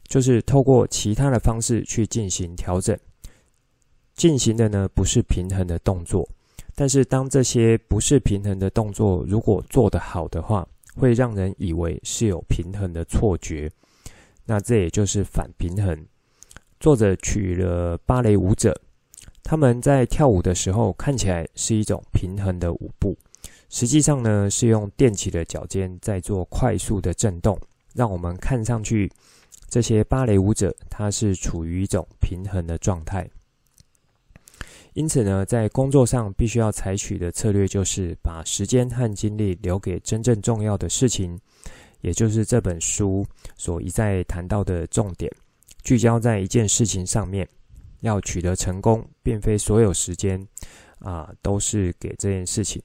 [0.07, 2.97] 就是透过其他的方式去进行调整，
[4.15, 6.29] 进行的呢不是平衡的动作，
[6.75, 10.65] 但是当这些不是平衡的动作如果做得好的话，
[10.95, 13.69] 会让人以为是有平衡的错觉，
[14.45, 16.05] 那这也就是反平衡。
[16.79, 18.79] 作者取了芭蕾舞者，
[19.43, 23.17] 他们在跳舞的时候看起来是一种平衡的舞步，
[23.69, 27.59] 实际上呢是用踮起的脚尖在做快速的震动，
[27.93, 29.11] 让我们看上去。
[29.75, 33.29] 这些芭蕾舞者，他是处于一种平衡的状态。
[34.93, 41.37] 因此呢，在工作上必须要采取的策略，就是把时间和精力留给真正重要的事情，
[41.99, 45.29] 也就是这本书所一再谈到的重点，
[45.83, 47.45] 聚焦在一件事情上面。
[47.99, 50.41] 要取得成功，并非所有时间
[50.99, 52.81] 啊都是给这件事情，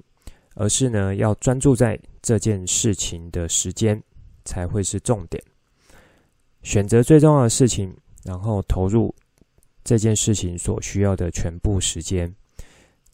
[0.57, 4.03] 而是呢，要专注在这件事情的时间
[4.45, 5.41] 才会是重点。
[6.63, 7.95] 选择最重要的事情，
[8.25, 9.15] 然后投入
[9.83, 12.35] 这件事情所需要的全部时间，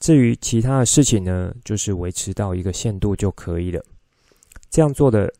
[0.00, 3.84] 至于其他的事情呢，就是维持到一个限度就可以了。
[4.68, 5.32] 这样做的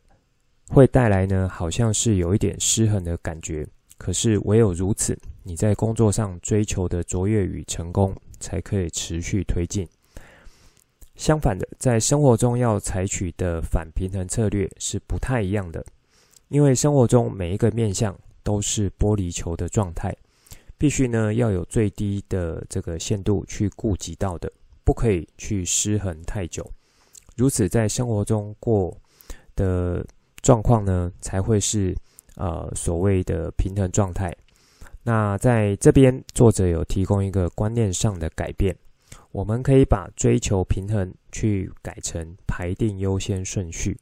[0.69, 3.67] 会带来呢，好像是有一点失衡的感觉。
[3.99, 9.89] 可是唯有如此，你在工作上追求的卓越与成功，才可以持续推进。
[11.17, 15.85] 相反的，在生活中要采取的反平衡策略是不太一样的，
[16.49, 20.15] 因为生活中每一个面向都是玻璃球的状态，
[20.79, 24.51] 必须呢要有最低的这个限度去顾及到的，
[24.85, 26.71] 不可以去失衡太久。
[27.37, 28.97] 如此，在生活中过
[29.55, 30.07] 的
[30.43, 31.95] 状况呢，才会是
[32.37, 34.35] 呃所谓的平衡状态。
[35.03, 38.75] 那在这边，作者有提供一个观念上的改变。
[39.33, 43.97] 我们可以把追求平衡去改成排定优先顺序，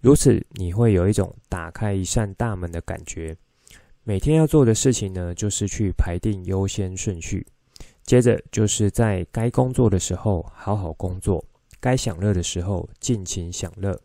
[0.00, 3.36] 如此你会有一种打开一扇大门的感觉。
[4.04, 7.46] 每天要做的事情呢，就是去排定优先顺序，
[8.04, 11.44] 接着就是在该工作的时候好好工作，
[11.78, 14.00] 该享乐的时候尽情享乐。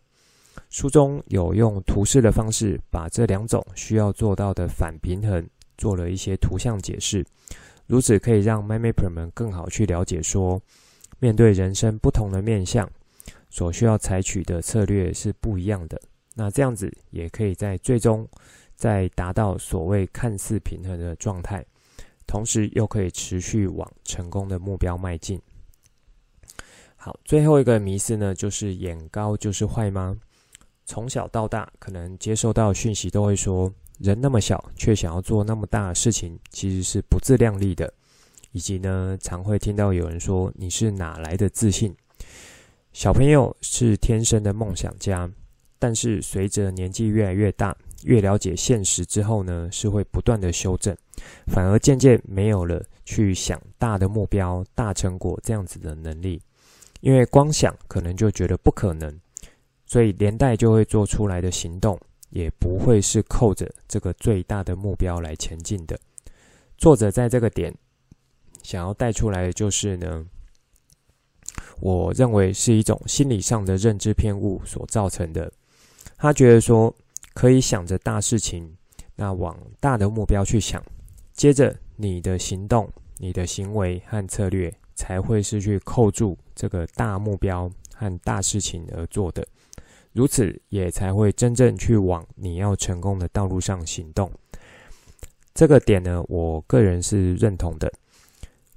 [0.69, 7.25] 书中有用图示的方式把这两种需要做到的反平衡做了一些图像解释。
[7.85, 10.61] 如此可以让 MyMapper 们更好去了解说，
[11.19, 12.89] 面对人生不同的面向，
[13.53, 16.01] 所需要采取的策略是不一样的。
[16.33, 18.27] 那这样子也可以在最终
[18.75, 21.63] 再达到所谓看似平衡的状态，
[22.25, 25.39] 同时又可以持续往成功的目标迈进。
[26.95, 30.17] 好，最后一个迷思呢，就是眼高就是坏吗？
[30.87, 33.71] 从小到大，可能接收到讯息都会说。
[33.99, 37.93] 人那么小，却想要做那么大的事情，其实是不自量力的。
[38.51, 41.95] 以及呢，常会听到有人说：“你是哪来的自信？”
[42.93, 45.29] 小朋友是天生的梦想家，
[45.79, 50.95] 但是随着年纪越来越大，越了解现实之后呢，是会不断的修正，
[51.47, 56.39] 反而渐渐没有了去想大的目标、大成果这样子的能力，
[57.01, 59.19] 因为光想可能就觉得不可能，
[59.87, 61.99] 所以连带就会做出来的行动。
[62.29, 65.95] 也不会是扣着这个最大的目标来前进的。
[66.79, 67.71] 作者在这个点
[68.63, 70.25] 想要带出来的就是呢，
[71.83, 75.51] 我认为是一种心理上的认知偏误所造成的。
[76.15, 76.95] 他觉得说
[77.33, 78.73] 可以想着大事情，
[79.17, 80.81] 那往大的目标去想，
[81.33, 89.45] 接着你的行动、你的行为和策略才会是去扣住这个大目标和大事情而做的。
[90.13, 94.31] 如此也才会真正去往你要成功的道路上行动。
[95.53, 97.91] 这个点呢，我个人是认同的。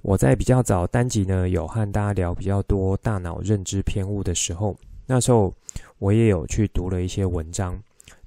[0.07, 4.73] 我在比较早单集呢，有和大家聊比较多大脑认知偏误的时候，
[5.05, 5.53] 那时候
[5.97, 7.77] 我也有去读了一些文章。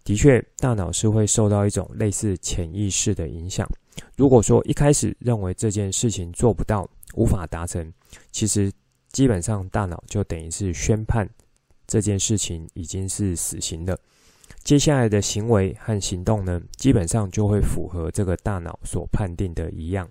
[0.05, 3.67] 的确，大脑是会受到一种类似潜意识的影响。
[4.15, 7.91] 如果说一开始认为这件事情做不到、无法达成，
[8.31, 8.71] 其实
[9.11, 11.27] 基本上大脑就等于是宣判。
[11.87, 13.99] 这件事情已经是死刑了，
[14.63, 20.07] 接下来的行为和行动呢，基本上就会符合这个大脑所判定的一样。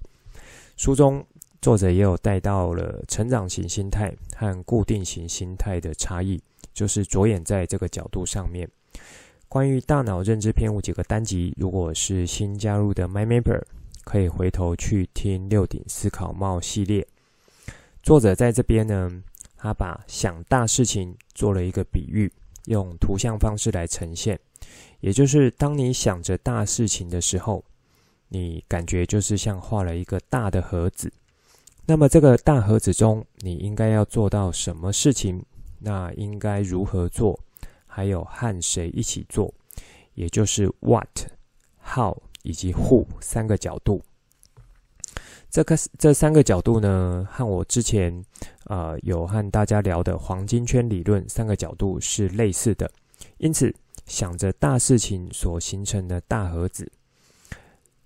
[0.75, 1.23] 书中
[1.61, 6.41] 作者也有带到了成长型心态和固定型心态的差异，
[6.73, 8.69] 就是着眼在这个角度上面。
[9.47, 13.61] 关于大脑认知偏误几个单集，如果是新加入的 MyMapper，
[14.03, 17.05] 可以回头去听六顶思考帽系列。
[18.03, 19.23] 作者在这边呢。
[19.61, 22.31] 他把想大事情做了一个比喻，
[22.67, 24.39] 用图像方式来呈现，
[25.01, 27.61] 也就是当你想着大事情的时候，
[28.29, 31.11] 你感觉就是像画了一个大的盒子。
[31.89, 35.43] 那么这个大盒子中，你应该要做到什么事情？
[35.79, 37.39] 那应该如何做？
[37.87, 39.51] 还有和谁一起做？
[40.13, 41.09] 也就是 what、
[41.83, 44.03] how 以及 who 三个角度。
[45.49, 48.23] 这个这三个角度呢，和我之前
[48.65, 52.87] 呃有和大家聊的黄金圈理论三个角度是类似的。
[53.39, 53.73] 因此，
[54.05, 56.87] 想着大事情所形成的大盒子，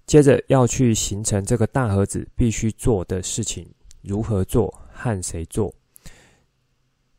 [0.05, 3.67] 接着要去形成这个大盒子必须做的事情，
[4.01, 5.73] 如何做，和谁做，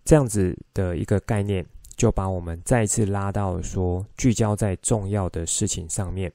[0.05, 1.65] 这样子的一个概念，
[1.97, 6.33] 就把我们再次拉到说，聚焦在重要的事情上面。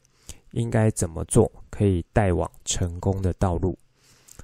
[0.54, 3.78] 应该怎么做可以带往成功的道路？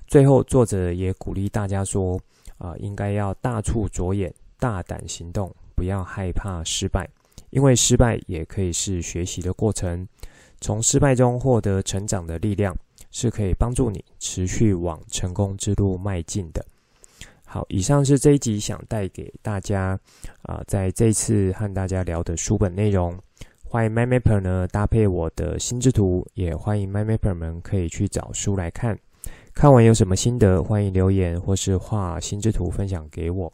[0.05, 2.21] 最后，作者也鼓励大家说：
[2.59, 7.09] 啊、应该要大处着眼，大胆行动，不要害怕失败，
[7.49, 10.07] 因为失败也可以是学习的过程。
[10.65, 12.75] 从失败中获得成长的力量，
[13.11, 16.65] 是可以帮助你持续往成功之路迈进的。
[17.45, 19.95] 好，以上是这一集想带给大家
[20.41, 23.15] 啊、在这次和大家聊的书本内容。
[23.63, 28.97] 欢迎 MindMapper 呢搭配我的心智图，也欢迎 MindMapper 们可以去找书来看。
[29.53, 33.53] 看完有什么心得，欢迎留言或是画心智图分享给我。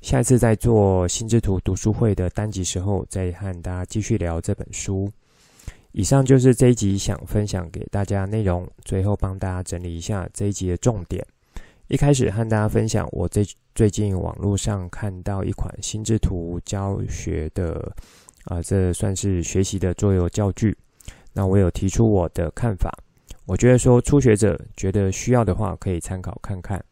[0.00, 5.12] 下次在做心智图读书会的单集时候，再和大家继续聊这本书。
[5.92, 11.26] 以上就是这一集想分享给大家内容，最后帮大家整理一下这一集的重点。
[11.88, 17.90] 一开始和大家分享，我最最近网络上看到一款心智图教学的，
[18.44, 20.76] 啊，这算是学习的桌游教具。
[21.32, 22.92] 那我有提出我的看法，
[23.46, 26.84] 我觉得说初学者觉得需要的话，可以参考看看。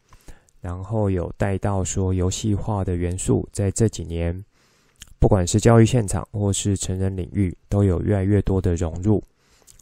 [0.59, 4.43] 然后有带到说游戏化的元素，在这几年，
[5.19, 9.23] 不管是教育现场或是成人领域，都有越来越多的融入。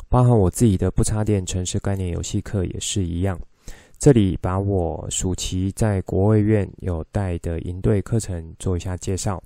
[0.07, 3.39] 包含我自己的不插电城市概念游戏课也是一样。
[3.97, 9.41] 这里把我暑期在国卫院有带的营队课程做一下介绍，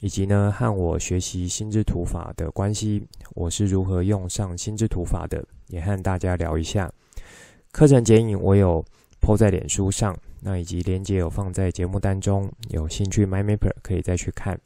[0.00, 6.90] 以及呢和我学习心智图法的关系，我是如何用上心智图法的，也和大家聊一下。
[7.70, 8.84] 课程剪影我有
[9.20, 14.58] po 在脸书上，那以及链接有放在节目当中，有兴趣 MyMapper 可以再去看。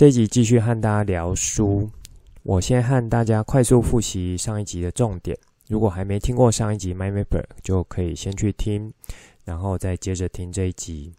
[0.00, 1.90] 这一集继续和大家聊书，
[2.42, 5.38] 我先和大家快速复习上一集的重点。
[5.68, 8.90] 如果还没听过上一集 MyMapper，就可以先去听，
[9.44, 11.12] 然后再接着听这一集。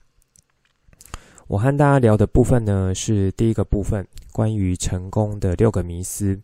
[1.45, 6.41] 我和大家聊的部分呢，是第一个部分，关于成功的六个迷思。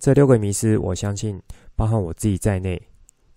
[0.00, 1.40] 这六个迷思，我相信
[1.76, 2.82] 包含我自己在内，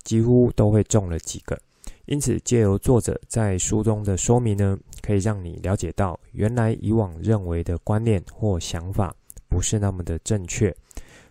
[0.01, 1.61] 几乎都会中了几个。
[2.05, 9.15] 因此，借由作者在书中的说明呢，可以让你了解到，原来以往认为的观念或想法
[9.49, 10.75] 不是那么的正确。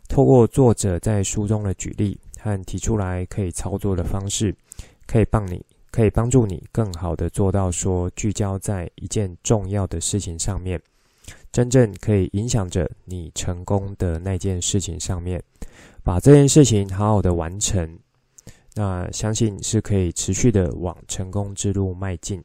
[0.08, 2.18] 透过作者在书中的举例。
[2.42, 4.56] 和提出来可以操作的方式，
[5.06, 10.80] 可以帮你，可以帮助你更好的做到说聚焦在一件重要的事情上面，
[11.52, 15.38] 真正可以影响着你成功的那件事情上面，
[16.02, 17.98] 把这件事情好好的完成，
[18.74, 22.42] 那相信是可以持续的往成功之路迈进。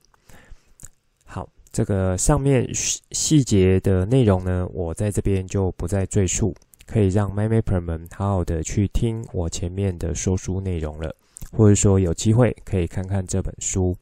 [1.25, 6.55] 好，这个上面细细节的内容呢，我在这边就不再赘述。
[6.87, 11.15] 可以让 MyMapper 们好好的去听我前面的说书内容了，
[11.51, 13.97] 或者说有机会可以看看这本书。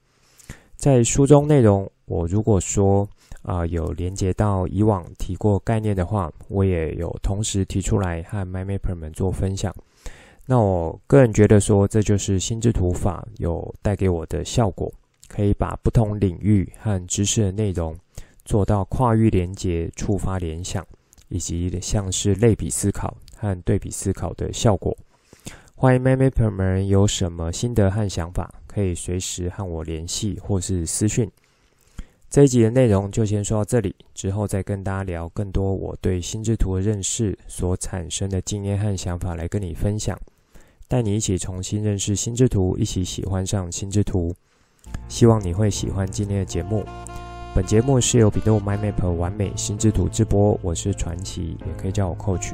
[0.75, 3.07] 在书中内容，我如果说
[3.43, 9.73] 啊、有连接到以往提过概念的话，我也有同时提出来和 MyMapper 们做分享。
[10.45, 14.91] 那我个人觉得说，这就是心智图法有带给我的效果，
[15.27, 17.97] 可以把不同领域和知识的内容
[18.45, 20.85] 做到跨域连接、触发联想。
[21.29, 24.95] 以及像是类比思考和对比思考的效果。
[25.73, 31.27] 欢迎 MyMapper 们有什么心得和想法，可以随时和我联系或是私讯。
[32.29, 40.15] 这一集的内容就先说到这里，之后再跟大家聊更多我对心智图的认识所产生的经验和想法来跟你分享，
[40.93, 44.31] 带你一起重新认识心智图，一起喜欢上心智图。
[45.07, 46.83] 希望你会喜欢今天的节目。
[47.55, 52.53] 本节目是由比度 MyMap 完美心智图制播，我是传奇，也可以叫我 Coach。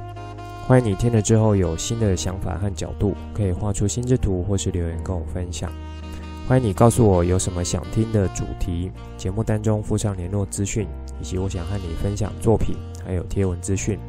[0.65, 5.69] 欢迎你听了之后有新的想法和角度，可以画出心智图或是留言跟我分享。
[6.47, 10.87] 欢迎你告诉我有什么想听的主题，节目当中附上联络资讯，
[11.21, 13.99] 以及我想和你分享作品，还有贴文资讯。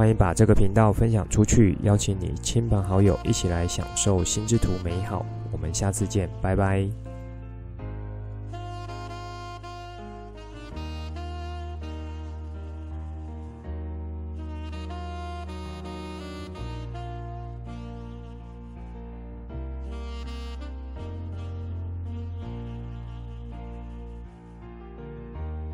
[0.00, 5.26] 欢迎把这个频道分享出去，邀请你亲朋好友一起来享受心智图美好。
[5.52, 6.88] 我们下次见，拜拜。